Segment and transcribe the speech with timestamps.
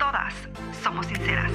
[0.00, 0.32] todas
[0.82, 1.52] somos sinceras.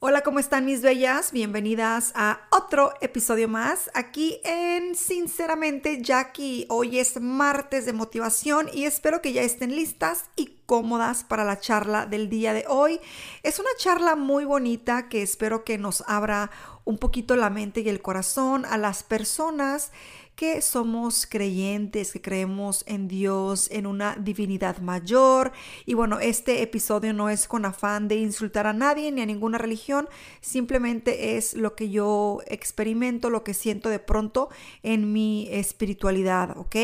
[0.00, 1.30] Hola, ¿cómo están mis bellas?
[1.30, 6.66] Bienvenidas a otro episodio más aquí en Sinceramente Jackie.
[6.68, 11.60] Hoy es martes de motivación y espero que ya estén listas y cómodas para la
[11.60, 13.00] charla del día de hoy.
[13.44, 16.50] Es una charla muy bonita que espero que nos abra
[16.86, 19.92] un poquito la mente y el corazón a las personas
[20.36, 25.52] que somos creyentes, que creemos en Dios, en una divinidad mayor.
[25.84, 29.58] Y bueno, este episodio no es con afán de insultar a nadie ni a ninguna
[29.58, 30.08] religión,
[30.40, 34.50] simplemente es lo que yo experimento, lo que siento de pronto
[34.82, 36.76] en mi espiritualidad, ¿ok?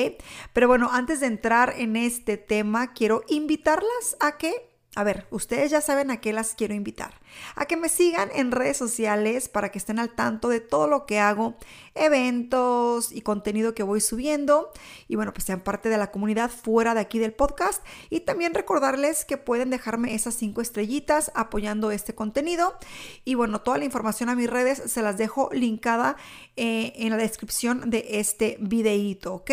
[0.52, 5.70] Pero bueno, antes de entrar en este tema, quiero invitarlas a que a ver, ustedes
[5.70, 7.14] ya saben a qué las quiero invitar.
[7.54, 11.06] A que me sigan en redes sociales para que estén al tanto de todo lo
[11.06, 11.54] que hago,
[11.94, 14.70] eventos y contenido que voy subiendo.
[15.08, 17.84] Y bueno, pues sean parte de la comunidad fuera de aquí del podcast.
[18.10, 22.74] Y también recordarles que pueden dejarme esas cinco estrellitas apoyando este contenido.
[23.24, 26.16] Y bueno, toda la información a mis redes se las dejo linkada
[26.56, 29.50] eh, en la descripción de este videíto, ¿ok?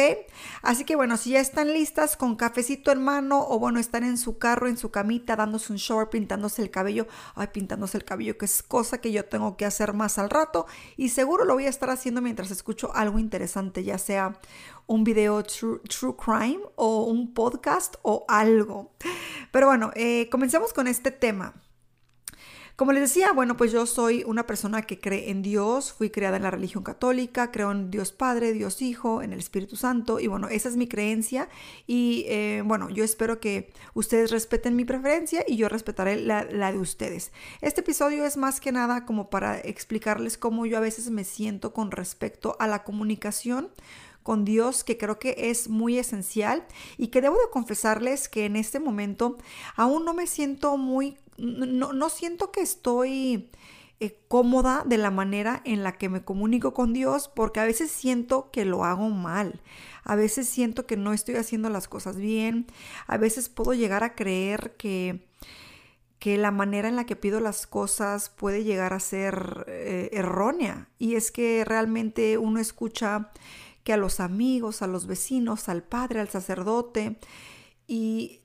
[0.61, 4.17] Así que bueno, si ya están listas con cafecito en mano o bueno, están en
[4.17, 7.07] su carro, en su camita dándose un shower, pintándose el cabello.
[7.35, 10.65] Ay, pintándose el cabello, que es cosa que yo tengo que hacer más al rato.
[10.97, 14.39] Y seguro lo voy a estar haciendo mientras escucho algo interesante, ya sea
[14.87, 15.79] un video true,
[16.17, 18.91] crime o un podcast o algo.
[19.51, 21.53] Pero bueno, eh, comencemos con este tema.
[22.79, 26.37] Como les decía, bueno, pues yo soy una persona que cree en Dios, fui creada
[26.37, 30.27] en la religión católica, creo en Dios Padre, Dios Hijo, en el Espíritu Santo, y
[30.27, 31.49] bueno, esa es mi creencia,
[31.87, 36.71] y eh, bueno, yo espero que ustedes respeten mi preferencia y yo respetaré la, la
[36.71, 37.33] de ustedes.
[37.59, 41.73] Este episodio es más que nada como para explicarles cómo yo a veces me siento
[41.73, 43.71] con respecto a la comunicación
[44.23, 46.65] con Dios que creo que es muy esencial
[46.97, 49.37] y que debo de confesarles que en este momento
[49.75, 53.49] aún no me siento muy no, siento que estoy
[53.99, 57.91] eh, cómoda de la manera en la que me comunico con Dios porque a veces
[57.91, 59.61] siento que lo hago mal.
[60.03, 62.67] A veces siento que no estoy haciendo las cosas bien.
[63.07, 65.27] A veces puedo llegar a creer que,
[66.19, 70.89] que la manera en la que pido las cosas puede llegar a ser eh, errónea.
[70.97, 73.31] Y es que realmente uno escucha
[73.83, 77.17] que a los amigos, a los vecinos, al padre, al sacerdote,
[77.87, 78.41] y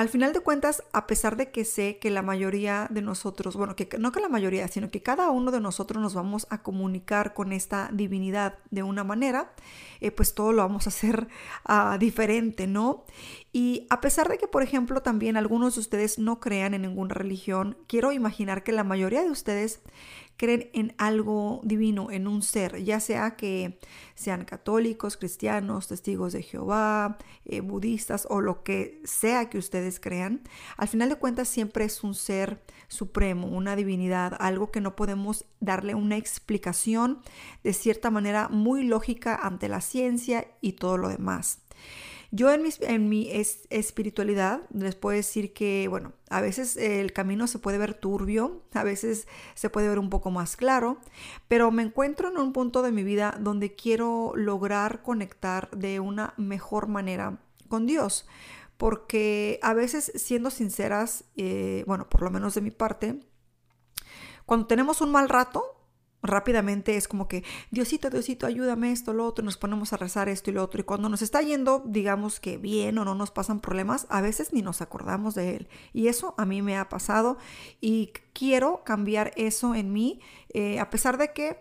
[0.00, 3.76] al final de cuentas, a pesar de que sé que la mayoría de nosotros, bueno,
[3.76, 7.34] que no que la mayoría, sino que cada uno de nosotros nos vamos a comunicar
[7.34, 9.52] con esta divinidad de una manera,
[10.00, 11.28] eh, pues todo lo vamos a hacer
[11.66, 13.04] ah, diferente, ¿no?
[13.52, 17.14] Y a pesar de que, por ejemplo, también algunos de ustedes no crean en ninguna
[17.14, 19.82] religión, quiero imaginar que la mayoría de ustedes
[20.40, 23.78] creen en algo divino, en un ser, ya sea que
[24.14, 30.40] sean católicos, cristianos, testigos de Jehová, eh, budistas o lo que sea que ustedes crean,
[30.78, 35.44] al final de cuentas siempre es un ser supremo, una divinidad, algo que no podemos
[35.60, 37.20] darle una explicación
[37.62, 41.58] de cierta manera muy lógica ante la ciencia y todo lo demás.
[42.32, 43.28] Yo en, en mi
[43.70, 48.84] espiritualidad les puedo decir que, bueno, a veces el camino se puede ver turbio, a
[48.84, 50.98] veces se puede ver un poco más claro,
[51.48, 56.34] pero me encuentro en un punto de mi vida donde quiero lograr conectar de una
[56.36, 58.26] mejor manera con Dios.
[58.76, 63.20] Porque a veces, siendo sinceras, eh, bueno, por lo menos de mi parte,
[64.46, 65.79] cuando tenemos un mal rato,
[66.22, 70.50] rápidamente es como que, Diosito, Diosito, ayúdame esto, lo otro, nos ponemos a rezar esto
[70.50, 70.80] y lo otro.
[70.80, 74.52] Y cuando nos está yendo, digamos que bien o no nos pasan problemas, a veces
[74.52, 75.68] ni nos acordamos de él.
[75.92, 77.38] Y eso a mí me ha pasado
[77.80, 80.20] y quiero cambiar eso en mí,
[80.52, 81.58] eh, a pesar de que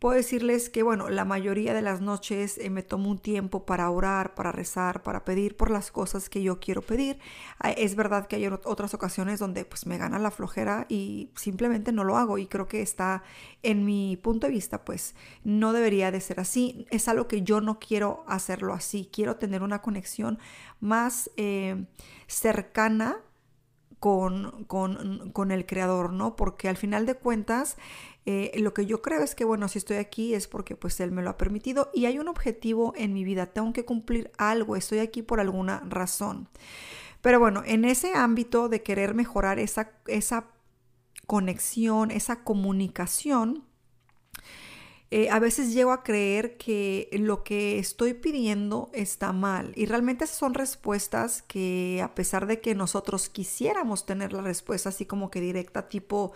[0.00, 3.90] Puedo decirles que, bueno, la mayoría de las noches eh, me tomo un tiempo para
[3.90, 7.18] orar, para rezar, para pedir por las cosas que yo quiero pedir.
[7.58, 11.92] Ah, es verdad que hay otras ocasiones donde pues me gana la flojera y simplemente
[11.92, 13.22] no lo hago y creo que está
[13.62, 15.14] en mi punto de vista pues
[15.44, 16.86] no debería de ser así.
[16.90, 19.10] Es algo que yo no quiero hacerlo así.
[19.12, 20.38] Quiero tener una conexión
[20.80, 21.84] más eh,
[22.26, 23.18] cercana
[24.00, 26.34] con, con, el creador, ¿no?
[26.34, 27.76] Porque al final de cuentas,
[28.26, 31.10] eh, lo que yo creo es que, bueno, si estoy aquí es porque pues él
[31.10, 34.76] me lo ha permitido y hay un objetivo en mi vida, tengo que cumplir algo,
[34.76, 36.48] estoy aquí por alguna razón.
[37.22, 40.46] Pero bueno, en ese ámbito de querer mejorar esa, esa
[41.26, 43.64] conexión, esa comunicación,
[45.12, 49.72] eh, a veces llego a creer que lo que estoy pidiendo está mal.
[49.74, 55.06] Y realmente son respuestas que a pesar de que nosotros quisiéramos tener la respuesta así
[55.06, 56.32] como que directa, tipo,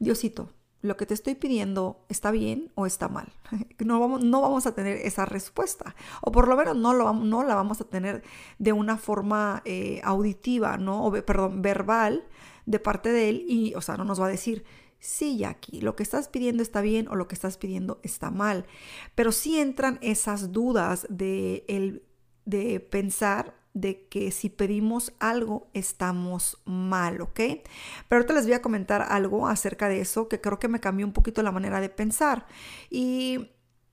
[0.00, 0.50] Diosito,
[0.86, 3.32] lo que te estoy pidiendo está bien o está mal.
[3.84, 5.94] No vamos, no vamos a tener esa respuesta.
[6.22, 8.22] O por lo menos no, lo, no la vamos a tener
[8.58, 11.04] de una forma eh, auditiva, ¿no?
[11.04, 12.24] O, perdón, verbal
[12.64, 13.44] de parte de él.
[13.48, 14.64] Y, o sea, no nos va a decir,
[14.98, 18.66] sí, Jackie, lo que estás pidiendo está bien o lo que estás pidiendo está mal.
[19.14, 22.02] Pero sí entran esas dudas de, el,
[22.44, 27.36] de pensar de que si pedimos algo estamos mal, ¿ok?
[27.36, 27.62] Pero
[28.10, 31.12] ahorita les voy a comentar algo acerca de eso que creo que me cambió un
[31.12, 32.46] poquito la manera de pensar.
[32.88, 33.50] Y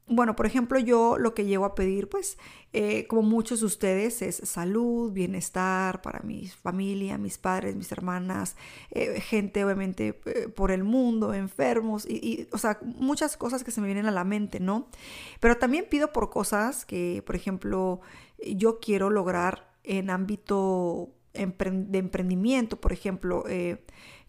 [0.08, 2.38] bueno, por ejemplo, yo lo que llego a pedir, pues,
[2.72, 8.56] eh, como muchos de ustedes, es salud, bienestar para mi familia, mis padres, mis hermanas,
[8.92, 13.72] eh, gente obviamente eh, por el mundo, enfermos, y, y, o sea, muchas cosas que
[13.72, 14.88] se me vienen a la mente, ¿no?
[15.42, 18.02] Pero también pido por cosas que, por ejemplo,
[18.46, 23.44] yo quiero lograr en ámbito de emprendimiento, por ejemplo,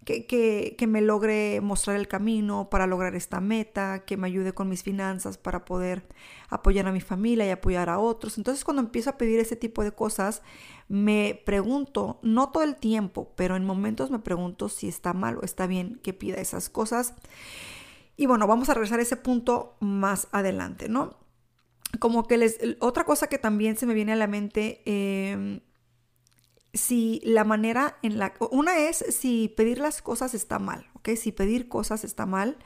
[0.04, 4.82] que, me logre mostrar el camino para lograr esta meta, que me ayude con mis
[4.82, 6.06] finanzas para poder
[6.48, 8.38] apoyar a mi familia y apoyar a otros.
[8.38, 10.42] Entonces cuando empiezo a pedir ese tipo de cosas,
[10.88, 15.42] me pregunto, no todo el tiempo, pero en momentos me pregunto si está mal o
[15.42, 17.14] está bien que pida esas cosas.
[18.16, 21.23] Y bueno, vamos a regresar a ese punto más adelante, ¿no?
[21.98, 22.58] Como que les...
[22.80, 24.82] Otra cosa que también se me viene a la mente...
[24.86, 25.60] Eh,
[26.74, 28.34] si la manera en la...
[28.50, 31.10] Una es si pedir las cosas está mal, ¿ok?
[31.16, 32.58] Si pedir cosas está mal.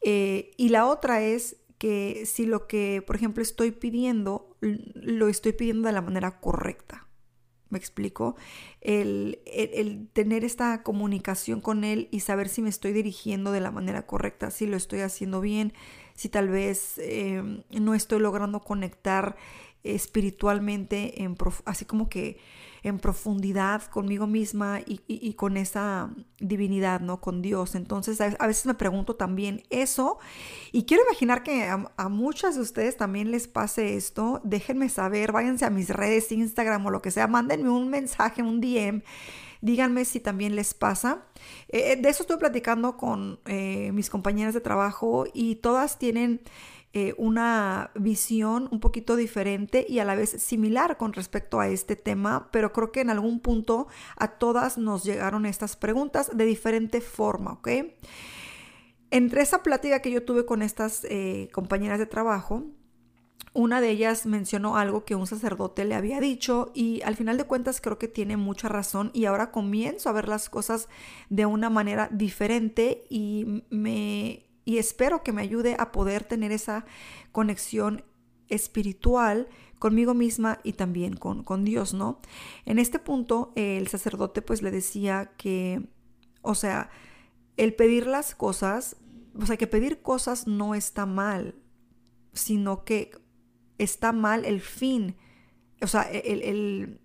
[0.00, 5.52] Eh, y la otra es que si lo que, por ejemplo, estoy pidiendo, lo estoy
[5.52, 7.06] pidiendo de la manera correcta.
[7.72, 8.36] ¿Me explico?
[8.82, 9.38] El,
[10.12, 14.50] tener esta comunicación con él y saber si me estoy dirigiendo de la manera correcta,
[14.50, 15.72] si lo estoy haciendo bien,
[16.14, 19.36] si tal vez eh, no estoy logrando conectar
[19.84, 22.38] espiritualmente, en así como que
[22.82, 27.20] en profundidad conmigo misma y, con esa divinidad, ¿no?
[27.20, 27.76] Con Dios.
[27.76, 30.18] Entonces a, veces me pregunto también eso
[30.72, 34.40] y quiero imaginar que a, muchas de ustedes también les pase esto.
[34.42, 38.60] Déjenme saber, váyanse a mis redes, Instagram o lo que sea, mándenme un mensaje, un
[38.60, 39.02] DM.
[39.60, 41.22] Díganme si también les pasa.
[41.68, 46.40] Eh, de eso estoy platicando con eh, mis compañeras de trabajo y todas tienen
[46.94, 51.96] eh, una visión un poquito diferente y a la vez similar con respecto a este
[51.96, 53.86] tema, pero creo que en algún punto
[54.16, 57.68] a todas nos llegaron estas preguntas de diferente forma, ¿ok?
[59.10, 62.64] Entre esa plática que yo tuve con estas eh, compañeras de trabajo,
[63.54, 67.44] una de ellas mencionó algo que un sacerdote le había dicho y al final de
[67.44, 70.88] cuentas creo que tiene mucha razón y ahora comienzo a ver las cosas
[71.28, 76.84] de una manera diferente y me y espero que me ayude a poder tener esa
[77.32, 78.04] conexión
[78.48, 79.48] espiritual
[79.78, 82.20] conmigo misma y también con, con Dios, ¿no?
[82.66, 85.88] En este punto el sacerdote pues le decía que,
[86.42, 86.90] o sea,
[87.56, 88.96] el pedir las cosas,
[89.34, 91.56] o sea, que pedir cosas no está mal,
[92.32, 93.10] sino que
[93.78, 95.16] está mal el fin,
[95.80, 97.00] o sea, el,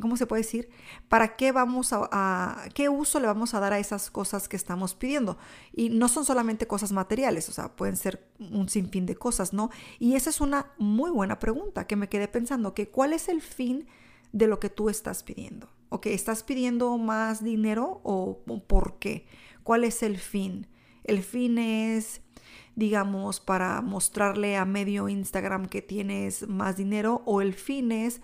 [0.00, 0.68] ¿cómo se puede decir?
[1.08, 4.94] ¿Para qué vamos a, qué uso le vamos a dar a esas cosas que estamos
[4.94, 5.38] pidiendo?
[5.72, 9.70] Y no son solamente cosas materiales, o sea, pueden ser un sinfín de cosas, ¿no?
[9.98, 13.42] Y esa es una muy buena pregunta que me quedé pensando, que ¿cuál es el
[13.42, 13.86] fin
[14.32, 15.68] de lo que tú estás pidiendo?
[15.88, 19.26] ¿O que estás pidiendo más dinero o por qué?
[19.62, 20.68] ¿Cuál es el fin?
[21.04, 22.22] El fin es
[22.80, 28.20] digamos, para mostrarle a medio Instagram que tienes más dinero o el fin es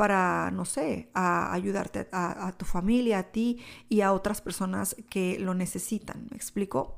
[0.00, 3.58] para, no sé, a ayudarte a, tu familia, a ti
[3.90, 6.26] y a otras personas que lo necesitan.
[6.30, 6.96] ¿Me explico?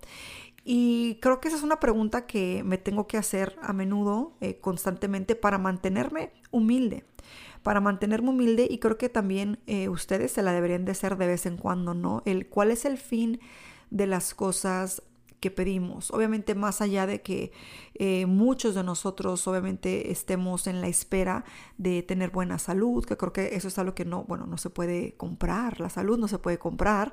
[0.64, 4.60] Y creo que esa es una pregunta que me tengo que hacer a menudo, eh,
[4.60, 7.04] constantemente, para mantenerme humilde.
[7.64, 11.26] Para mantenerme humilde y creo que también eh, ustedes se la deberían de hacer de
[11.26, 12.22] vez en cuando, ¿no?
[12.24, 13.40] El cuál es el fin
[13.90, 15.02] de las cosas
[15.42, 16.12] que pedimos.
[16.12, 17.50] Obviamente más allá de que
[17.94, 21.44] eh, muchos de nosotros obviamente estemos en la espera
[21.76, 24.70] de tener buena salud, que creo que eso es algo que no, bueno, no se
[24.70, 27.12] puede comprar, la salud no se puede comprar,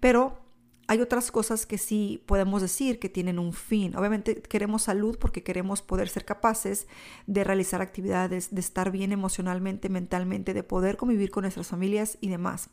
[0.00, 0.40] pero
[0.88, 3.94] hay otras cosas que sí podemos decir que tienen un fin.
[3.94, 6.88] Obviamente queremos salud porque queremos poder ser capaces
[7.28, 12.30] de realizar actividades, de estar bien emocionalmente, mentalmente, de poder convivir con nuestras familias y
[12.30, 12.68] demás.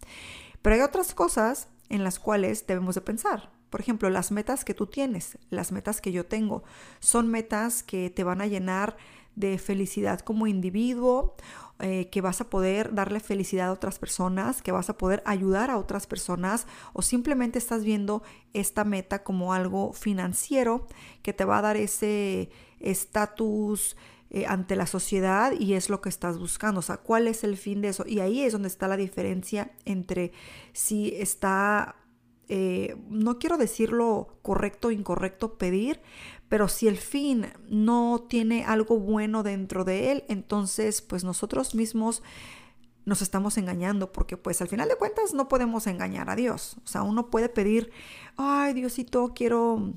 [0.64, 3.57] Pero hay otras cosas en las cuales debemos de pensar.
[3.70, 6.64] Por ejemplo, las metas que tú tienes, las metas que yo tengo,
[7.00, 8.98] son metas que te van a llenar
[9.36, 11.36] de felicidad como individuo,
[11.80, 15.70] eh, que vas a poder darle felicidad a otras personas, que vas a poder ayudar
[15.70, 20.88] a otras personas o simplemente estás viendo esta meta como algo financiero
[21.22, 23.96] que te va a dar ese estatus
[24.32, 26.80] eh, ante la sociedad y es lo que estás buscando.
[26.80, 28.06] O sea, ¿cuál es el fin de eso?
[28.08, 30.32] Y ahí es donde está la diferencia entre
[30.74, 31.96] si está,
[32.50, 36.02] eh, no quiero decirlo correcto o incorrecto pedir,
[36.50, 42.24] pero si el fin no tiene algo bueno dentro de él, entonces pues nosotros mismos
[43.06, 46.76] nos estamos engañando, porque pues al final de cuentas no podemos engañar a Dios.
[46.84, 47.92] O sea, uno puede pedir,
[48.36, 49.94] ay Diosito, quiero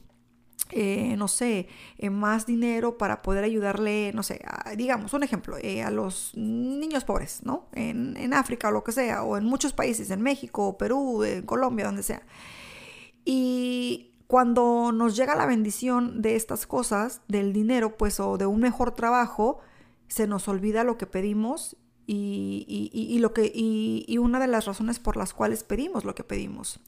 [0.72, 4.40] eh, no sé, eh, más dinero para poder ayudarle, no sé,
[4.76, 7.68] digamos, un ejemplo, eh, a los niños pobres, ¿no?
[7.72, 11.42] En, en, África o lo que sea, o en muchos países, en México, Perú, en
[11.42, 12.22] Colombia, donde sea.
[13.24, 18.60] Y cuando nos llega la bendición de estas cosas, del dinero, pues, o de un
[18.60, 19.58] mejor trabajo,
[20.08, 24.98] se nos olvida lo que pedimos y, y, lo que, y una de las razones
[24.98, 26.80] por las cuales pedimos lo que pedimos.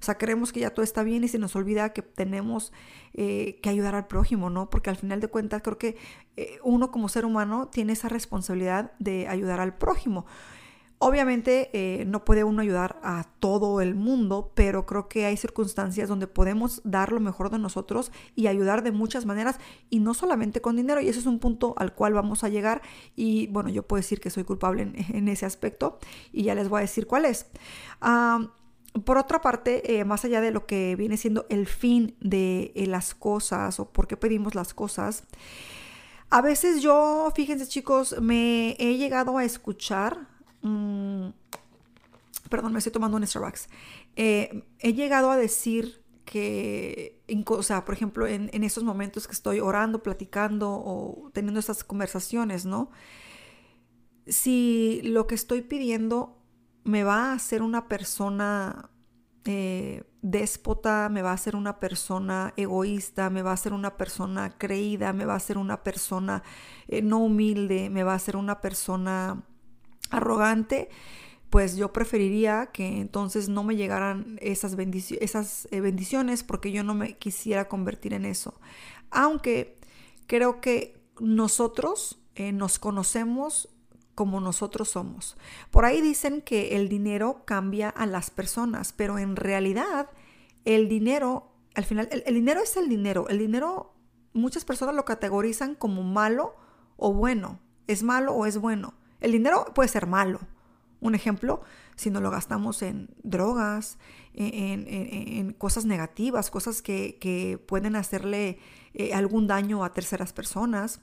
[0.00, 2.72] O sea, creemos que ya todo está bien y se nos olvida que tenemos
[3.14, 4.70] eh, que ayudar al prójimo, ¿no?
[4.70, 5.96] Porque al final de cuentas creo que
[6.36, 10.26] eh, uno como ser humano tiene esa responsabilidad de ayudar al prójimo.
[10.98, 16.08] Obviamente eh, no puede uno ayudar a todo el mundo, pero creo que hay circunstancias
[16.08, 19.60] donde podemos dar lo mejor de nosotros y ayudar de muchas maneras
[19.90, 21.02] y no solamente con dinero.
[21.02, 22.80] Y ese es un punto al cual vamos a llegar.
[23.14, 25.98] Y bueno, yo puedo decir que soy culpable en, ese aspecto
[26.32, 27.46] y ya les voy a decir cuál es.
[28.00, 28.52] Ah,
[29.04, 32.86] por otra parte, eh, más allá de lo que viene siendo el fin de eh,
[32.86, 35.24] las cosas o por qué pedimos las cosas,
[36.30, 40.28] a veces yo, fíjense chicos, me he llegado a escuchar,
[40.62, 41.28] mm,
[42.50, 43.68] perdón, me estoy tomando un Starbucks,
[44.16, 49.32] eh, he llegado a decir que, o sea, por ejemplo, en, en estos momentos que
[49.32, 52.90] estoy orando, platicando o teniendo estas conversaciones, ¿no?
[54.26, 56.35] Si lo que estoy pidiendo
[56.86, 58.90] me va a hacer una persona
[59.44, 64.56] eh, déspota, me va a hacer una persona egoísta, me va a hacer una persona
[64.56, 66.44] creída, me va a hacer una persona
[66.86, 69.42] eh, no humilde, me va a hacer una persona
[70.10, 70.88] arrogante,
[71.50, 74.76] pues yo preferiría que entonces no me llegaran esas,
[75.20, 78.60] esas eh, bendiciones porque yo no me quisiera convertir en eso.
[79.10, 79.76] Aunque
[80.28, 82.20] creo que nosotros
[82.52, 83.75] nos conocemos
[84.16, 85.36] como nosotros somos.
[85.70, 90.08] Por ahí dicen que el dinero cambia a las personas, pero en realidad
[90.64, 93.28] el dinero, al final, el, dinero es el dinero.
[93.28, 93.94] El dinero,
[94.32, 96.56] muchas personas lo categorizan como malo
[96.96, 97.60] o bueno.
[97.86, 98.94] Es malo o es bueno.
[99.20, 100.40] El dinero puede ser malo.
[101.00, 101.60] Un ejemplo,
[101.94, 103.98] si no lo gastamos en drogas,
[104.32, 108.58] en, cosas negativas, cosas que, pueden hacerle
[108.94, 111.02] eh, algún daño a terceras personas.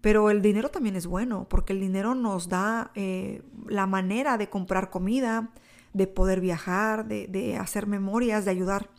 [0.00, 4.48] Pero el dinero también es bueno, porque el dinero nos da eh, la manera de
[4.48, 5.50] comprar comida,
[5.92, 8.90] de poder viajar, de, hacer memorias, de ayudar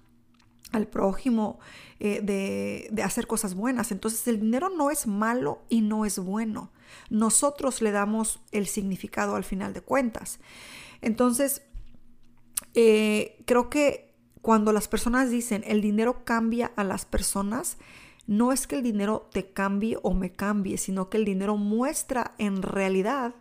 [0.72, 1.60] al prójimo,
[2.00, 3.91] eh, de, de, hacer cosas buenas.
[3.91, 6.72] Entonces el dinero no es malo y no es bueno.
[7.10, 10.39] Nosotros le damos el significado al final de cuentas.
[11.01, 11.62] Entonces,
[12.74, 17.77] eh, creo que cuando las personas dicen el dinero cambia a las personas,
[18.29, 22.36] no es que el dinero te cambie o me cambie, sino que el dinero muestra
[22.38, 23.33] en realidad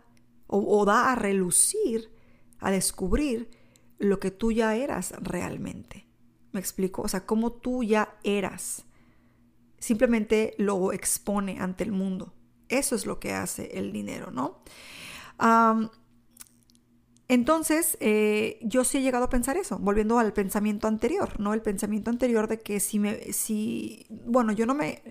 [0.47, 2.11] o, da a relucir,
[2.57, 3.51] a descubrir
[3.99, 6.07] lo que tú ya eras realmente.
[6.53, 7.03] ¿Me explico?
[7.03, 8.83] O sea, cómo tú ya eras.
[9.77, 12.33] Simplemente lo expone ante el mundo.
[12.67, 14.63] Eso es lo que hace el dinero, ¿no?
[17.29, 21.53] Entonces, eh, yo sí he llegado a pensar eso, volviendo al pensamiento anterior, ¿no?
[21.53, 25.03] El pensamiento anterior de que si me, si, bueno, yo no me,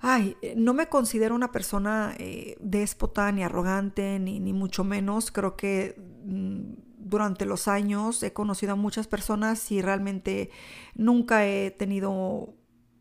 [0.00, 5.30] ay, no me considero una persona eh, déspota ni arrogante, ni, ni, mucho menos.
[5.30, 5.94] Creo que
[6.24, 10.50] mm, durante los años he conocido a muchas personas y realmente
[10.96, 12.54] nunca he tenido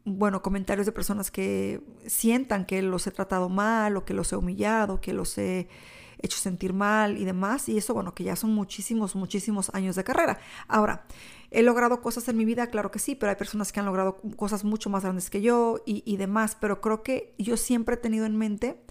[0.05, 4.35] bueno, comentarios de personas que sientan que los he tratado mal o que los he
[4.35, 5.67] humillado, que los he
[6.23, 7.69] hecho sentir mal y demás.
[7.69, 10.39] Y eso, bueno, que ya son muchísimos, muchísimos años de carrera.
[10.67, 11.05] Ahora,
[11.51, 12.67] ¿he logrado cosas en mi vida?
[12.67, 15.81] Claro que sí, pero hay personas que han logrado cosas mucho más grandes que yo
[15.85, 16.57] y, demás.
[16.59, 18.81] Pero creo que yo siempre he tenido en mente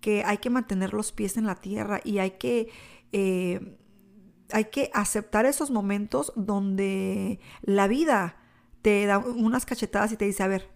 [0.00, 2.68] que hay que mantener los pies en la tierra y hay que...
[3.12, 3.78] Eh,
[4.52, 8.36] hay que aceptar esos momentos donde la vida
[8.82, 10.68] te da unas cachetadas y te dice, a ver,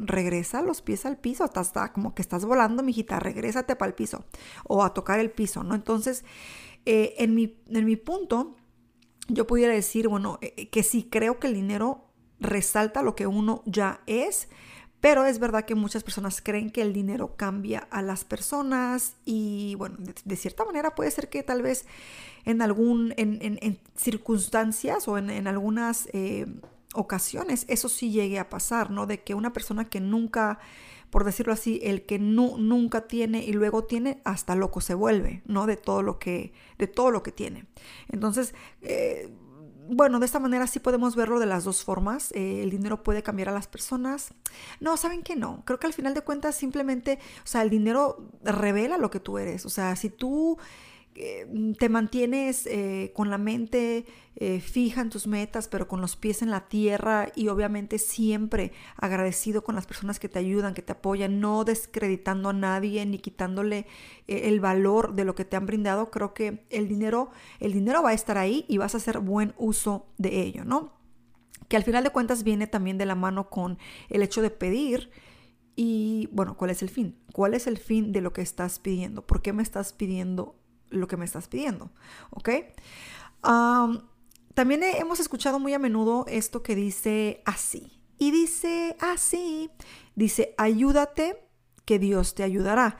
[0.00, 4.24] regresa los pies al piso, hasta, como que estás volando, mijita, regrésate para el piso
[4.64, 5.74] o a tocar el piso, ¿no?
[5.74, 6.24] Entonces,
[6.86, 8.56] eh, en, mi, en mi punto,
[9.28, 12.06] yo pudiera decir, bueno, eh, que sí creo que el dinero
[12.40, 14.48] resalta lo que uno ya es,
[15.00, 19.74] pero es verdad que muchas personas creen que el dinero cambia a las personas y
[19.76, 21.86] bueno, de, cierta manera puede ser que tal vez
[22.44, 26.46] en algún, en, circunstancias o en, algunas eh,
[26.94, 29.06] ocasiones eso sí llegue a pasar, ¿no?
[29.06, 30.58] De que una persona que nunca,
[31.10, 35.66] por decirlo así, el que nunca tiene y luego tiene, hasta loco se vuelve, ¿no?
[35.66, 37.66] De todo lo que, de todo lo que tiene.
[38.08, 39.30] Entonces, eh,
[39.92, 42.30] bueno, de esta manera sí podemos verlo de las dos formas.
[42.32, 44.32] Eh, el dinero puede cambiar a las personas.
[44.78, 45.64] No, ¿saben que no?
[45.64, 49.38] Creo que al final de cuentas simplemente, o sea, el dinero revela lo que tú
[49.38, 49.66] eres.
[49.66, 50.58] O sea, si tú
[51.78, 56.40] te mantienes eh, con la mente eh, fija en tus metas, pero con los pies
[56.40, 60.92] en la tierra y obviamente siempre agradecido con las personas que te ayudan, que te
[60.92, 63.86] apoyan, no descreditando a nadie ni quitándole
[64.28, 68.10] el valor de lo que te han brindado, creo que el dinero, el dinero va
[68.10, 70.92] a estar ahí y vas a hacer buen uso de ello, ¿no?
[71.68, 75.10] Que al final de cuentas viene también de la mano con el hecho de pedir.
[75.76, 77.16] Y bueno, ¿cuál es el fin?
[77.32, 79.26] ¿Cuál es el fin de lo que estás pidiendo?
[79.26, 80.59] ¿Por qué me estás pidiendo
[80.90, 81.90] lo que me estás pidiendo,
[82.30, 82.50] ¿ok?
[84.54, 88.02] también hemos escuchado muy a menudo esto que dice así.
[88.18, 89.70] Y dice así,
[90.14, 91.42] dice, ayúdate,
[91.86, 92.98] que Dios te ayudará.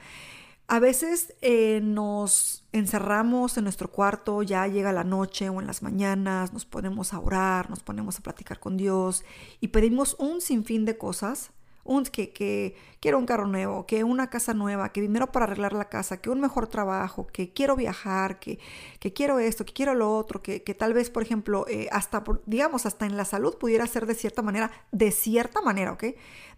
[0.67, 5.81] A veces eh, nos encerramos en nuestro cuarto, ya llega la noche o en las
[5.81, 9.23] mañanas, nos ponemos a orar, nos ponemos a platicar con Dios
[9.59, 11.51] y pedimos un sinfín de cosas
[11.83, 15.73] un, que, que, quiero un carro nuevo, que una casa nueva, que dinero para arreglar
[15.73, 18.59] la casa, que un mejor trabajo, que quiero viajar, que,
[18.99, 22.23] que quiero esto, que quiero lo otro, que, que tal vez, por ejemplo, eh, hasta,
[22.45, 26.03] digamos, hasta en la salud pudiera ser de cierta manera, de cierta manera, ¿ok?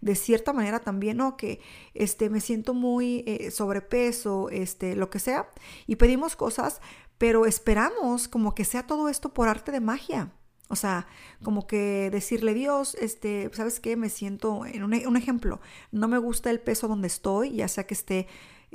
[0.00, 1.36] De cierta manera también, ¿no?
[1.36, 1.60] Que
[1.94, 5.48] este, me siento muy eh, sobrepeso, este, lo que sea,
[5.86, 6.80] y pedimos cosas,
[7.18, 10.32] pero esperamos como que sea todo esto por arte de magia.
[10.68, 11.06] O sea,
[11.42, 13.96] como que decirle, Dios, este, ¿sabes qué?
[13.96, 15.60] Me siento, en un, un ejemplo,
[15.92, 18.26] no me gusta el peso donde estoy, ya sea que esté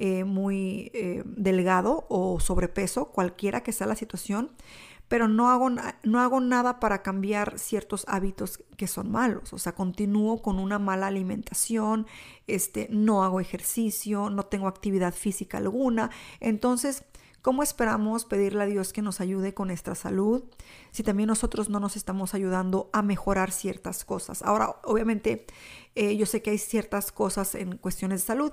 [0.01, 4.49] eh, muy eh, delgado o sobrepeso, cualquiera que sea la situación,
[5.09, 9.51] pero no hago, no hago nada para cambiar ciertos hábitos que son malos.
[9.51, 12.07] O sea, continúo con una mala alimentación,
[12.47, 16.11] este, no hago ejercicio, no tengo actividad física alguna.
[16.39, 17.03] Entonces,
[17.41, 20.43] ¿Cómo esperamos pedirle a Dios que nos ayude con nuestra salud
[20.91, 24.41] si también nosotros no nos estamos ayudando a mejorar ciertas cosas?
[24.41, 25.45] Ahora, obviamente,
[25.95, 28.51] eh, yo sé que hay ciertas cosas en cuestiones de salud,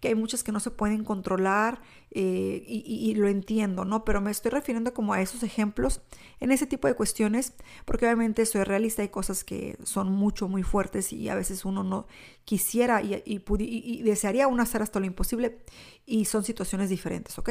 [0.00, 4.04] que hay muchas que no se pueden controlar eh, y, lo entiendo, ¿no?
[4.04, 6.00] Pero me estoy refiriendo como a esos ejemplos
[6.40, 7.52] en ese tipo de cuestiones,
[7.84, 11.82] porque obviamente soy realista, hay cosas que son mucho, muy fuertes y a veces uno
[11.82, 12.06] no
[12.44, 15.58] quisiera y, y desearía aún hacer hasta lo imposible
[16.06, 17.50] y son situaciones diferentes, ¿ok?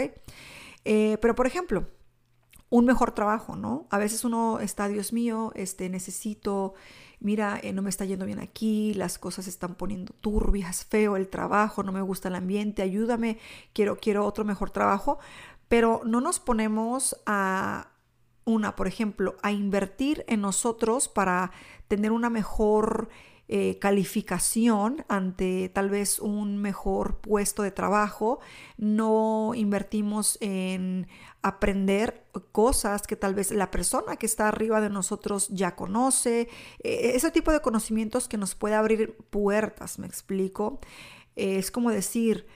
[0.85, 1.87] Eh, pero por ejemplo,
[2.69, 3.87] un mejor trabajo, ¿no?
[3.89, 6.73] A veces uno está, Dios mío, este, necesito,
[7.19, 11.15] mira, eh, no me está yendo bien aquí, las cosas se están poniendo turbias, feo
[11.15, 13.37] el trabajo, no me gusta el ambiente, ayúdame,
[13.73, 15.19] quiero, quiero otro mejor trabajo,
[15.67, 17.89] pero no nos ponemos a
[18.45, 21.51] una, por ejemplo, a invertir en nosotros para
[21.87, 23.09] tener una mejor
[23.47, 28.39] eh, calificación ante tal vez un mejor puesto de trabajo,
[28.77, 31.07] no invertimos en
[31.41, 36.49] aprender cosas que tal vez la persona que está arriba de nosotros ya conoce,
[36.83, 40.79] eh, ese tipo de conocimientos que nos puede abrir puertas, me explico.
[41.35, 42.47] es como decir,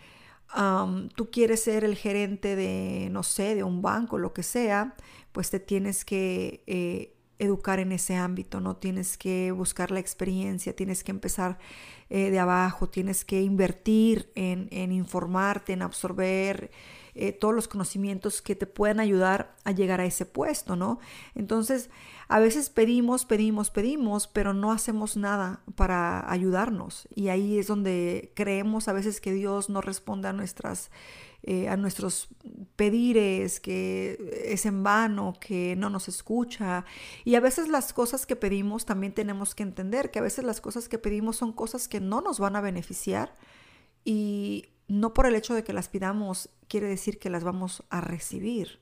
[1.15, 4.95] tú quieres ser el gerente de, no sé, de un banco, lo que sea,
[5.31, 6.63] pues te tienes que...
[6.67, 8.75] Eh, educar en ese ámbito, ¿no?
[8.75, 11.57] Tienes que buscar la experiencia, tienes que empezar
[12.09, 16.69] eh, de abajo, tienes que invertir en, informarte, en absorber
[17.15, 20.99] eh, todos los conocimientos que te puedan ayudar a llegar a ese puesto, ¿no?
[21.33, 21.89] Entonces,
[22.27, 27.07] a veces pedimos, pedimos, pedimos, pero no hacemos nada para ayudarnos.
[27.15, 30.91] Y ahí es donde creemos a veces que Dios no responde a nuestras
[31.43, 32.27] eh, a nuestros
[32.75, 36.85] pedires, que es en vano, que no nos escucha.
[37.23, 40.59] Y a veces las cosas que pedimos también tenemos que entender que a veces las
[40.59, 43.35] cosas que pedimos son cosas que no nos van a beneficiar
[44.03, 48.01] y no por el hecho de que las pidamos quiere decir que las vamos a
[48.01, 48.79] recibir.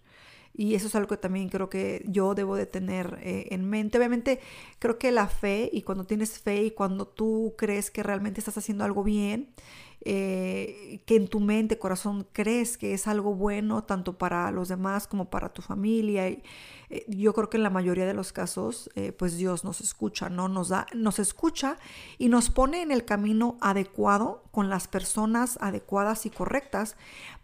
[0.58, 4.00] Y eso es algo que también creo que yo debo de tener eh, en mente.
[4.00, 4.40] Obviamente
[4.80, 8.58] creo que la fe y cuando tienes fe y cuando tú crees que realmente estás
[8.58, 9.54] haciendo algo bien,
[10.02, 15.06] eh, que en tu mente, corazón, crees que es algo bueno tanto para los demás
[15.06, 16.28] como para tu familia.
[16.28, 16.42] Y,
[16.90, 18.90] eh, yo creo que en la mayoría de los casos,
[19.20, 20.48] pues Dios nos escucha, ¿no?
[20.48, 21.78] Nos, da, nos escucha
[22.18, 26.96] y nos pone en el camino adecuado con las personas adecuadas y correctas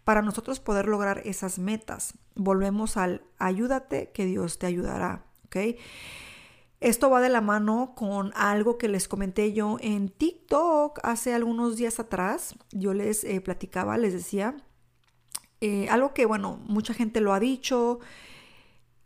[0.02, 2.14] para nosotros poder lograr esas metas.
[2.34, 5.24] Volvemos al ayúdate que Dios te ayudará.
[6.80, 11.76] Esto va de la mano con algo que les comenté yo en TikTok hace algunos
[11.76, 12.56] días atrás.
[12.72, 14.56] Yo les eh, platicaba, les decía,
[15.60, 18.00] eh, algo que, bueno, mucha gente lo ha dicho.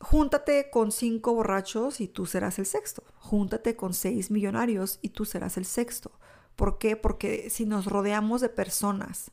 [0.01, 3.05] Júntate con cinco borrachos y tú serás el sexto.
[3.19, 6.11] Júntate con seis millonarios y tú serás el sexto.
[6.59, 6.97] ¿Por qué?
[6.97, 9.31] Porque si nos rodeamos de personas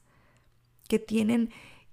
[0.87, 1.49] que tienen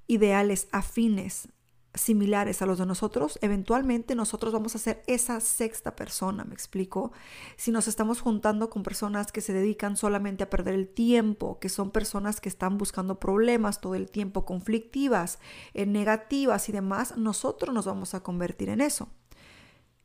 [0.07, 1.49] ideales afines
[1.95, 7.13] similares a los de nosotros, eventualmente nosotros vamos a ser esa sexta persona, me explico.
[7.57, 11.71] Si nos estamos juntando con personas que se dedican solamente a perder el tiempo, que
[11.71, 15.39] son personas que están buscando problemas todo el tiempo, conflictivas,
[15.73, 19.09] eh, negativas y demás, nosotros nos vamos a convertir en eso.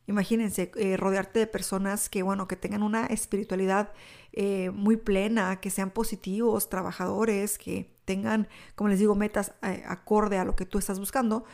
[0.08, 3.92] Imagínense eh, rodearte de personas que, bueno, que tengan una espiritualidad
[4.34, 10.46] eh, muy plena, que sean positivos, trabajadores, que tengan, como les digo, metas acorde a
[10.46, 11.46] lo que tú estás buscando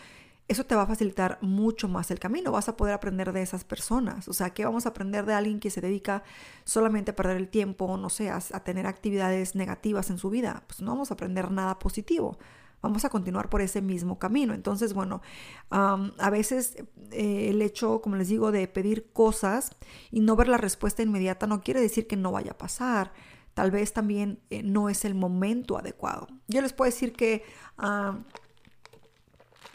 [0.48, 2.52] eso te va a facilitar mucho más el camino.
[2.52, 4.28] Vas a poder aprender de esas personas.
[4.28, 6.24] O sea, ¿qué vamos a aprender de alguien que se dedica
[6.66, 10.64] solamente a perder el tiempo, no sé, a, tener actividades negativas en su vida?
[10.68, 12.38] Pues no vamos a aprender nada positivo.
[12.84, 14.54] Vamos a continuar por ese mismo camino.
[14.54, 15.24] Entonces, bueno,
[15.72, 16.76] a veces
[17.12, 19.72] eh, el hecho, como les digo, de pedir cosas
[20.12, 23.12] y no ver la respuesta inmediata no quiere decir que no vaya a pasar.
[23.56, 26.28] Tal vez también eh, no es el momento adecuado.
[26.48, 27.44] Yo les puedo decir que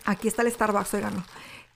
[0.08, 1.22] Aquí está el Starbucks, oigan.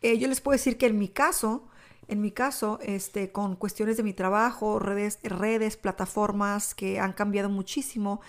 [0.01, 1.69] Eh, yo les puedo decir que en mi caso,
[2.09, 7.51] en mi caso, este, con cuestiones de mi trabajo, redes, redes plataformas que han cambiado
[7.51, 8.23] muchísimo,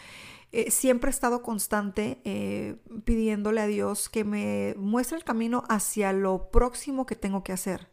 [0.54, 6.13] eh, siempre he estado constante eh, pidiéndole a Dios que me muestre el camino hacia
[6.13, 7.89] lo próximo que tengo que hacer.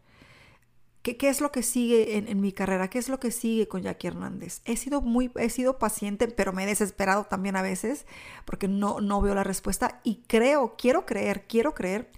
[1.01, 2.90] ¿Qué, qué es lo que sigue en, en, mi carrera?
[2.90, 4.61] ¿Qué es lo que sigue con Jackie Hernández?
[4.66, 8.05] He sido muy, he sido paciente, pero me he desesperado también a veces
[8.44, 12.11] porque no, no veo la respuesta y creo, quiero creer, quiero creer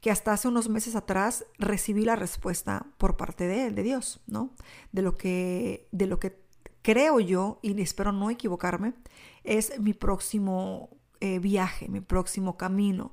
[0.00, 4.50] que hasta hace unos meses atrás recibí la respuesta por parte de de Dios, ¿no?
[4.90, 6.44] De lo que, de lo que
[6.86, 8.94] creo yo, y espero no equivocarme,
[9.46, 13.12] es mi próximo eh, viaje, mi próximo camino.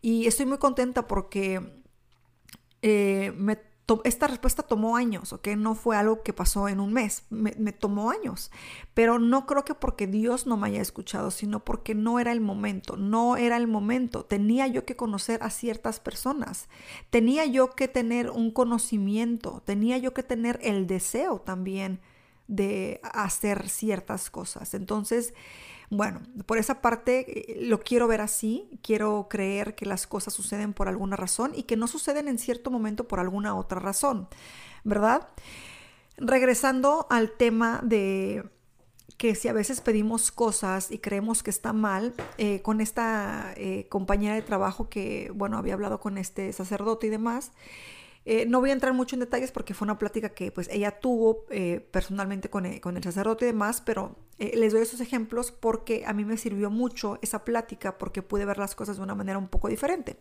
[0.00, 1.60] Y estoy muy contenta porque
[2.82, 3.32] eh,
[4.04, 5.48] esta respuesta tomó años, ¿ok?
[5.56, 8.50] No fue algo que pasó en un mes, me, tomó años.
[8.94, 12.40] Pero no creo que porque Dios no me haya escuchado, sino porque no era el
[12.40, 14.24] momento, no era el momento.
[14.24, 16.68] Tenía yo que conocer a ciertas personas,
[17.10, 22.00] tenía yo que tener un conocimiento, tenía yo que tener el deseo también
[22.46, 24.74] de hacer ciertas cosas.
[24.74, 25.34] Entonces,
[25.90, 30.72] bueno, por esa parte eh, lo quiero ver así, quiero creer que las cosas suceden
[30.72, 34.28] por alguna razón y que no suceden en cierto momento por alguna otra razón,
[34.82, 35.28] ¿verdad?
[36.16, 38.44] Regresando al tema de
[39.16, 43.86] que si a veces pedimos cosas y creemos que está mal, eh, con esta eh,
[43.88, 47.52] compañera de trabajo que, bueno, había hablado con este sacerdote y demás,
[48.26, 50.98] eh, no voy a entrar mucho en detalles porque fue una plática que pues ella
[50.98, 55.00] tuvo eh, personalmente con el, con el, sacerdote y demás, pero eh, les doy esos
[55.00, 59.02] ejemplos porque a mí me sirvió mucho esa plática porque pude ver las cosas de
[59.02, 60.18] una manera un poco diferente.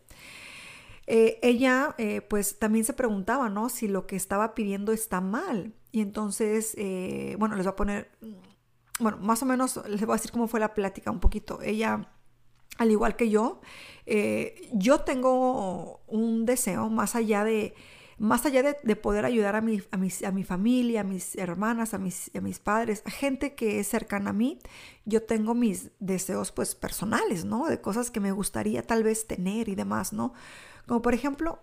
[1.06, 1.96] ella
[2.30, 3.70] pues también se preguntaba, ¿no?
[3.70, 5.74] Si lo que estaba pidiendo está mal.
[5.92, 6.76] Y entonces,
[7.38, 8.12] bueno, les voy a poner,
[9.00, 11.62] bueno, más o menos les voy a decir cómo fue la plática un poquito.
[11.62, 12.10] Ella
[12.78, 13.62] al igual que yo,
[14.74, 17.74] yo tengo un deseo más allá de,
[18.18, 21.98] más allá de, poder ayudar a mi, a, a mi familia, a mis hermanas, a
[21.98, 24.60] mis, a mis padres, a gente que es cercana a mí,
[25.06, 27.68] yo tengo mis deseos pues personales, ¿no?
[27.68, 30.34] De cosas que me gustaría tal vez tener y demás, ¿no?
[30.88, 31.60] Como por ejemplo,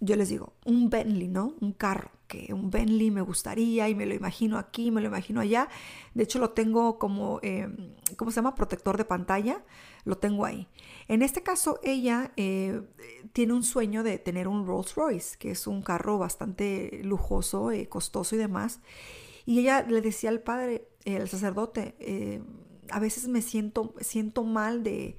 [0.00, 1.54] yo les digo, un Bentley, ¿no?
[1.60, 5.40] Un carro, que un Bentley me gustaría y me lo imagino aquí, me lo imagino
[5.40, 5.68] allá.
[6.14, 7.68] De hecho, lo tengo como, eh,
[8.16, 8.54] ¿cómo se llama?
[8.54, 9.64] Protector de pantalla,
[10.04, 10.68] lo tengo ahí.
[11.08, 12.80] En este caso, ella eh,
[13.32, 17.88] tiene un sueño de tener un Rolls Royce, que es un carro bastante lujoso, eh,
[17.88, 18.80] costoso y demás.
[19.46, 21.94] Y ella le decía al padre, el sacerdote,
[22.90, 25.16] a veces me siento, siento mal de,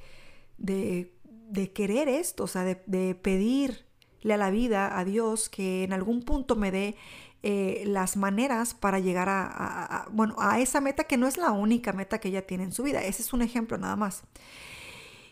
[0.59, 1.11] de,
[1.49, 3.88] de querer esto, o sea, de, de pedir
[4.23, 6.95] a la vida, a Dios, que en algún punto me dé
[7.41, 11.93] eh, las maneras para llegar a, bueno, a esa meta que no es la única
[11.93, 13.03] meta que ella tiene en su vida.
[13.03, 14.23] Ese es un ejemplo nada más.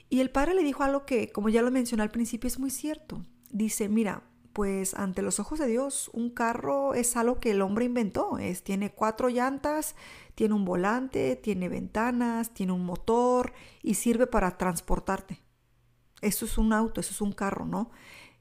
[0.10, 2.70] Y el padre le dijo algo que, como ya lo mencioné al principio, es muy
[2.70, 3.26] cierto.
[3.50, 4.24] Dice, mira,
[4.54, 8.38] pues ante los ojos de Dios, un carro es algo que el hombre inventó.
[8.40, 9.96] Es, tiene cuatro llantas,
[10.34, 15.42] tiene un volante, tiene ventanas, tiene un motor y sirve para transportarte.
[16.22, 17.92] Eso es un auto, eso es un carro, ¿no?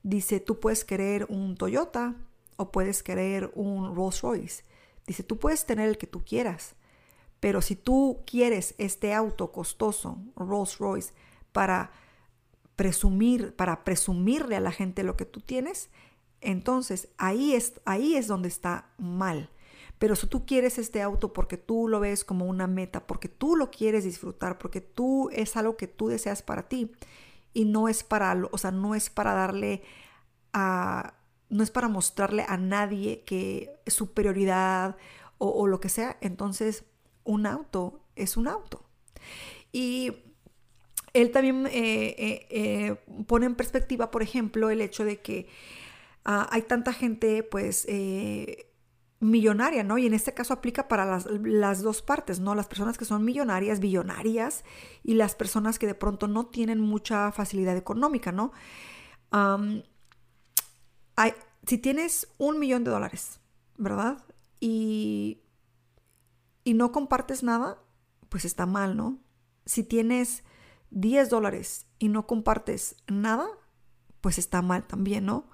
[0.06, 2.14] Dice, tú puedes querer un Toyota
[2.56, 4.62] o puedes querer un Rolls Royce.
[5.04, 6.76] Dice, tú puedes tener el que tú quieras,
[7.40, 11.12] pero si tú quieres este auto costoso, Rolls Royce,
[11.50, 11.90] para
[12.76, 15.90] presumir, para presumirle a la gente lo que tú tienes,
[16.40, 19.50] Entonces, ahí es, ahí es donde está mal.
[19.98, 23.56] Pero si tú quieres este auto porque tú lo ves como una meta, porque tú
[23.56, 26.92] lo quieres disfrutar, porque tú es algo que tú deseas para ti
[27.56, 29.82] y no es para, o sea, no es para darle
[30.52, 31.14] a,
[31.48, 34.96] no es para mostrarle a nadie que superioridad
[35.38, 36.84] o, o lo que sea, entonces
[37.24, 38.84] un auto es un auto.
[39.72, 40.12] Y
[41.14, 45.48] él también eh, eh, eh, pone en perspectiva, por ejemplo, el hecho de que
[46.26, 47.86] ah, hay tanta gente, pues,
[49.20, 49.98] millonaria, ¿no?
[49.98, 52.54] Y en este caso aplica para las, dos partes, ¿no?
[52.54, 54.64] Las personas que son millonarias, billonarias,
[55.02, 58.52] y las personas que de pronto no tienen mucha facilidad económica, ¿no?
[61.66, 63.40] si tienes un millón de dólares,
[63.76, 64.24] ¿verdad?
[64.60, 65.42] Y,
[66.64, 67.78] y no compartes nada,
[68.28, 69.18] pues está mal, ¿no?
[69.66, 70.44] Si tienes
[70.90, 73.46] 10 dólares y no compartes nada,
[74.20, 75.50] pues está mal también, ¿no?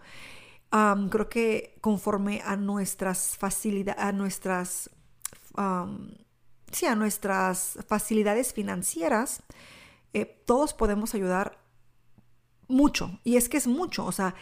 [1.11, 4.91] Creo que conforme a nuestras facilidades, a nuestras,
[6.71, 9.43] sí, a nuestras facilidades financieras,
[10.15, 11.59] eh, todos podemos ayudar
[12.69, 13.21] mucho.
[13.25, 14.35] Y es que es mucho, o sea,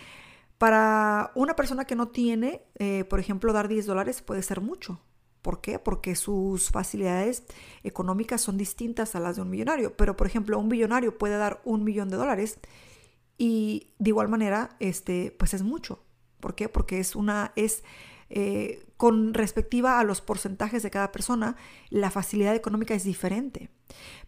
[0.59, 5.01] para una persona que no tiene, eh, por ejemplo, dar 10 dólares puede ser mucho.
[5.43, 5.79] ¿Por qué?
[5.79, 7.45] Porque sus facilidades
[7.83, 9.97] económicas son distintas a las de un millonario.
[9.97, 12.59] Pero, por ejemplo, un millonario puede dar un millón de dólares
[13.39, 16.05] y de igual manera, este, pues es mucho.
[16.41, 16.69] ¿Por qué?
[16.69, 17.85] Porque es una, es
[18.29, 21.57] eh, con respectiva a los porcentajes de cada persona,
[21.91, 23.71] la facilidad económica es diferente.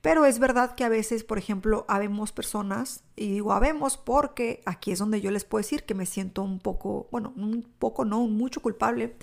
[0.01, 4.93] Pero es verdad que a veces, por ejemplo, habemos personas, y digo habemos porque aquí
[4.93, 8.21] es donde yo les puedo decir que me siento un poco, bueno, un poco no,
[8.27, 9.17] mucho culpable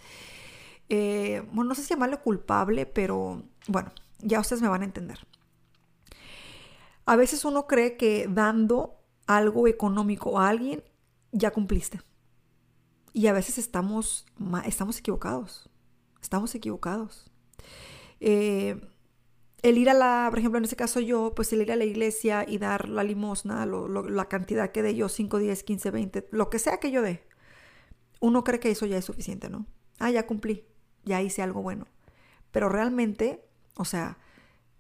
[0.89, 5.19] eh, bueno, no sé si llamarlo culpable, pero bueno, ya ustedes me van a entender.
[7.06, 10.84] A veces uno cree que dando algo económico a alguien,
[11.32, 12.02] ya cumpliste.
[13.13, 14.26] Y a veces estamos,
[14.65, 15.69] estamos equivocados.
[16.22, 17.32] Estamos equivocados.
[18.19, 18.80] Eh,
[19.62, 21.86] el ir a la, por ejemplo, en ese caso yo, pues el ir a la
[21.86, 26.50] iglesia y dar la limosna, la cantidad que dé yo, 5, 10, 15, 20, lo
[26.50, 27.24] que sea que yo dé,
[28.22, 29.65] uno cree que eso ya es suficiente, ¿no?
[29.98, 30.65] Ah, ya cumplí
[31.10, 31.88] ya hice algo bueno.
[32.52, 33.43] Pero realmente,
[33.76, 34.17] o sea,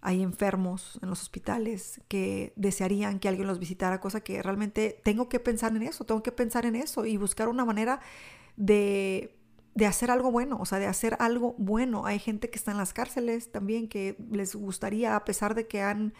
[0.01, 5.27] hay enfermos en los hospitales que desearían que alguien los visitara, cosa que realmente tengo
[5.27, 7.99] que pensar en eso, tengo que pensar en eso y buscar una manera
[8.55, 9.37] de,
[9.75, 12.05] de hacer algo bueno, o sea, de hacer algo bueno.
[12.05, 15.81] Hay gente que está en las cárceles también que les gustaría, a pesar de que
[15.81, 16.13] han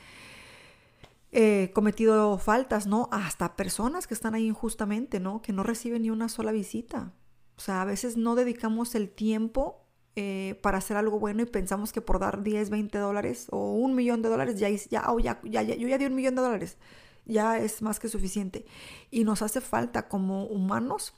[1.32, 3.08] eh, cometido faltas, ¿no?
[3.12, 5.42] Hasta personas que están ahí injustamente, ¿no?
[5.42, 7.14] Que no reciben ni una sola visita.
[7.56, 9.89] O sea, a veces no dedicamos el tiempo
[10.22, 13.96] eh, para hacer algo bueno y pensamos que por dar 10, 20 dólares o un
[13.96, 16.42] millón de dólares ya, ya, oh, ya, ya, ya, yo ya di un millón de
[16.42, 16.78] dólares,
[17.24, 18.66] ya es más que suficiente.
[19.12, 21.14] Y nos hace falta como humanos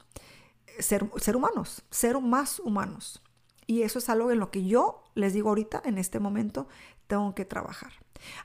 [0.77, 3.23] ser, ser humanos, ser más humanos.
[3.65, 6.67] Y eso es algo en lo que yo les digo ahorita, en este momento,
[7.07, 7.93] tengo que trabajar.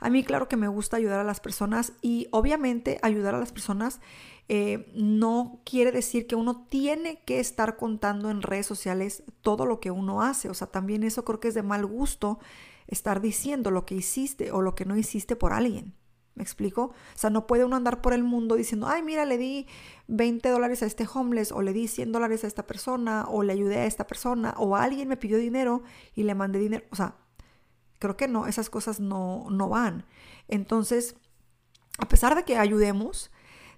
[0.01, 3.53] A mí claro que me gusta ayudar a las personas y obviamente ayudar a las
[3.53, 4.01] personas
[4.49, 9.81] eh, no quiere decir que uno tiene que estar contando en redes sociales todo lo
[9.81, 10.49] que uno hace.
[10.49, 12.39] O sea, también eso creo que es de mal gusto
[12.87, 15.95] estar diciendo lo que hiciste o lo que no hiciste por alguien.
[16.37, 16.83] ¿Me explico?
[16.83, 19.67] O sea, no puede uno andar por el mundo diciendo, ay, mira, le di
[20.09, 23.55] 20 dólares a este homeless, o le di 100 dólares a esta persona, o le
[23.55, 25.83] ayudé a esta persona, o alguien me pidió dinero
[26.15, 26.85] y le mandé dinero.
[26.91, 27.17] O sea,
[27.99, 30.05] creo que no, esas cosas no, no van.
[30.47, 31.17] Entonces,
[31.99, 33.31] a pesar de que ayudemos,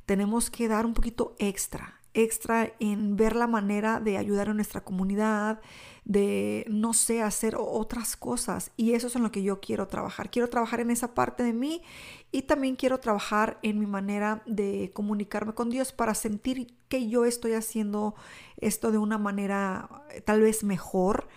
[0.09, 4.81] tenemos que dar un poquito extra, extra en ver la manera de ayudar a nuestra
[4.81, 5.61] comunidad,
[6.07, 8.73] de, no sé, hacer otras cosas.
[8.79, 10.31] Y eso es en lo que yo quiero trabajar.
[10.31, 11.83] Quiero trabajar en esa parte de mí
[12.33, 17.27] y también quiero trabajar en mi manera de comunicarme con Dios para sentir que yo
[17.27, 18.15] estoy haciendo
[18.57, 21.29] esto de una manera eh, tal vez mejor.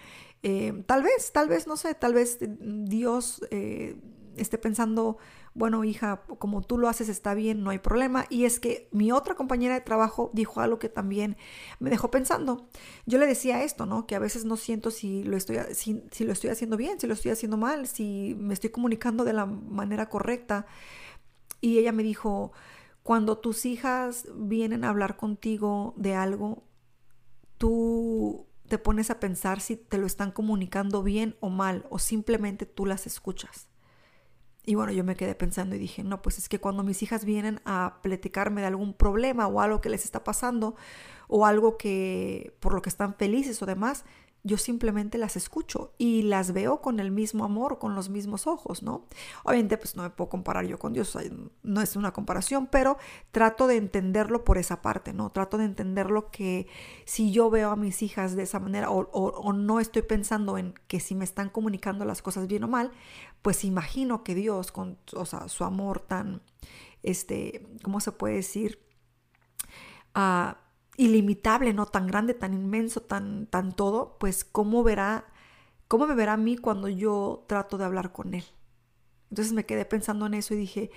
[0.44, 3.98] Eh, tal vez, tal vez, no sé, tal vez Dios eh,
[4.38, 5.18] esté pensando
[5.54, 8.26] bueno, hija, como tú lo haces está bien, no hay problema.
[8.30, 11.36] Y es que mi otra compañera de trabajo dijo algo que también
[11.80, 12.70] me dejó pensando.
[13.06, 14.08] Yo le decía esto, ¿no?
[14.08, 17.14] Que a veces no siento si lo estoy, si, lo estoy haciendo bien, si lo
[17.14, 20.66] estoy haciendo mal, si me estoy comunicando de la manera correcta.
[21.60, 22.54] Y ella me dijo,
[23.04, 26.64] cuando tus hijas vienen a hablar contigo de algo,
[27.58, 32.66] tú te pones a pensar si te lo están comunicando bien o mal, o simplemente
[32.66, 33.71] tú las escuchas.
[34.66, 37.26] Y bueno, yo me quedé pensando y dije, no, pues es que cuando mis hijas
[37.26, 40.76] vienen a platicarme de algún problema o algo que les está pasando
[41.28, 44.06] o algo que por lo que están felices o demás,
[44.44, 48.82] yo simplemente las escucho y las veo con el mismo amor, con los mismos ojos,
[48.82, 49.06] ¿no?
[49.44, 51.18] Obviamente, pues no me puedo comparar yo con Dios,
[51.62, 52.98] no es una comparación, pero
[53.32, 55.32] trato de entenderlo por esa parte, ¿no?
[55.32, 56.68] Trato de entenderlo que
[57.06, 61.00] si yo veo a mis hijas de esa manera o, no estoy pensando en que
[61.00, 62.92] si me están comunicando las cosas bien o mal,
[63.42, 64.98] pues imagino que Dios, con
[65.48, 66.42] su amor tan,
[67.04, 68.80] este, ¿cómo se puede decir?
[70.16, 70.58] Ah,
[71.02, 75.26] ilimitable, no tan grande, tan inmenso, tan, tan todo, pues cómo verá,
[75.88, 78.44] cómo me verá a mí cuando yo trato de hablar con él.
[79.32, 80.92] Entonces me quedé pensando en eso y dije,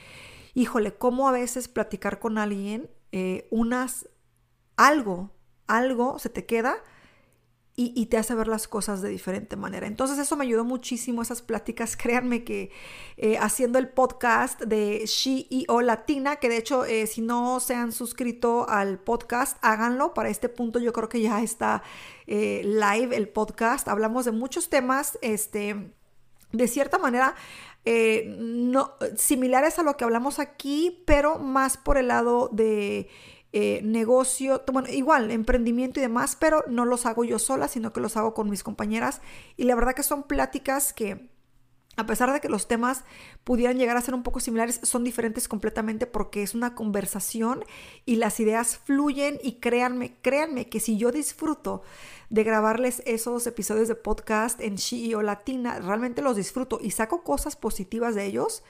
[0.52, 4.10] híjole, cómo a veces platicar con alguien, eh, unas,
[4.76, 5.30] algo,
[5.66, 6.76] algo se te queda
[7.76, 9.88] y, te hace ver las cosas de diferente manera.
[9.88, 11.96] Entonces eso me ayudó muchísimo, esas pláticas.
[12.04, 12.70] Créanme que
[13.16, 17.90] eh, haciendo el podcast de CEO Latina, que de hecho eh, si no se han
[17.90, 20.14] suscrito al podcast, háganlo.
[20.14, 21.82] Para este punto yo creo que ya está
[22.28, 23.88] eh, live el podcast.
[23.88, 25.90] Hablamos de muchos temas, este,
[26.52, 27.34] de cierta manera.
[27.84, 33.08] no, similares a lo que hablamos aquí, pero más por el lado de
[33.56, 38.00] eh, negocio, bueno, igual, emprendimiento y demás, pero no los hago yo sola, sino que
[38.00, 39.20] los hago con mis compañeras.
[39.56, 41.28] Y la verdad que son pláticas que,
[41.96, 43.04] a pesar de que los temas
[43.44, 47.64] pudieran llegar a ser un poco similares, son diferentes completamente porque es una conversación
[48.04, 51.82] y las ideas fluyen y créanme, créanme que si yo disfruto
[52.30, 54.78] de grabarles esos episodios de podcast en
[55.14, 58.64] o Latina, realmente los disfruto y saco cosas positivas de ellos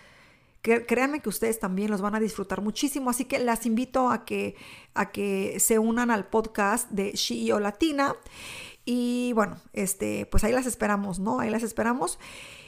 [0.64, 4.56] créanme que ustedes también los van a disfrutar muchísimo, así que las invito a que,
[4.94, 8.14] a que se unan al podcast de CEO Latina.
[8.86, 11.40] Y bueno, este, pues ahí las esperamos, ¿no?
[11.40, 12.18] Ahí las esperamos.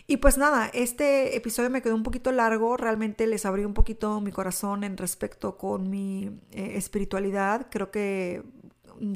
[0.06, 4.20] Y pues nada, este episodio me quedó un poquito largo, realmente les abrí un poquito
[4.20, 7.66] mi corazón en respecto con mi eh, espiritualidad.
[7.70, 8.44] Creo que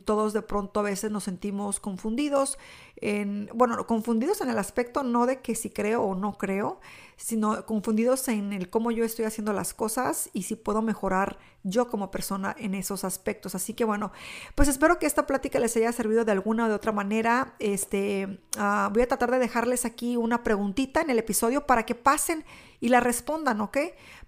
[0.05, 2.59] todos de pronto a veces nos sentimos confundidos,
[3.01, 6.81] en, bueno, confundidos en el aspecto no de que si creo o no creo,
[7.17, 11.89] sino confundidos en el cómo yo estoy haciendo las cosas y si puedo mejorar yo
[11.89, 13.55] como persona en esos aspectos.
[13.55, 14.13] Así que bueno,
[14.55, 17.55] pues espero que esta plática les haya servido de alguna o de otra manera.
[17.59, 21.95] Este, ah, voy a tratar de dejarles aquí una preguntita en el episodio para que
[21.95, 22.45] pasen
[22.81, 23.77] y la respondan, ¿ok?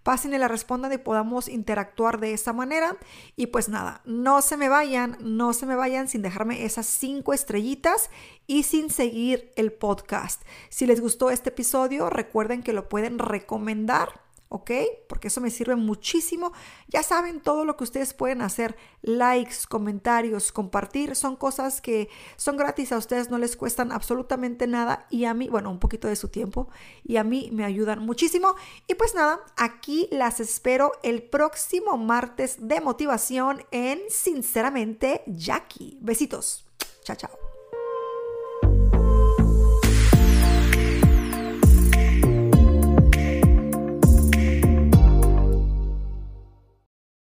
[0.02, 2.96] Pasen y la respondan y podamos interactuar de esa manera.
[3.36, 7.32] Y pues nada, no se me vayan, no se me vayan sin dejarme esas cinco
[7.32, 8.10] estrellitas
[8.52, 10.42] y sin seguir el podcast.
[10.68, 14.70] Si les gustó este episodio, recuerden que lo pueden recomendar ¿ok?
[15.08, 16.52] Porque eso me sirve muchísimo.
[16.86, 22.58] Ya saben todo lo que ustedes pueden hacer, likes, comentarios, compartir, son cosas que son
[22.58, 26.16] gratis a ustedes, no les cuestan absolutamente nada y a mí, bueno, un poquito de
[26.16, 26.68] su tiempo
[27.02, 28.54] y a mí me ayudan muchísimo.
[28.86, 35.96] Y pues nada, aquí las espero el próximo martes de motivación en Sinceramente Jackie.
[36.02, 36.66] Besitos.
[37.04, 37.51] Chao, chao.